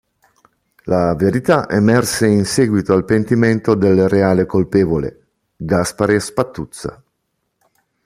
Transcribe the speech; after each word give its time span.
La 0.85 1.13
verità 1.13 1.69
emerse 1.69 2.25
in 2.25 2.43
seguito 2.45 2.91
al 2.93 3.05
pentimento 3.05 3.75
del 3.75 4.09
reale 4.09 4.47
colpevole, 4.47 5.27
Gaspare 5.55 6.19
Spatuzza. 6.19 7.03